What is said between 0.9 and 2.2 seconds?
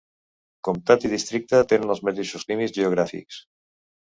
i districte tenen els